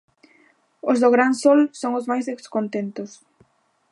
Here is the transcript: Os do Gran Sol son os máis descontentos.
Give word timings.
Os 0.89 0.97
do 1.03 1.09
Gran 1.15 1.33
Sol 1.43 1.59
son 1.81 1.91
os 1.99 2.05
máis 2.11 2.27
descontentos. 2.29 3.11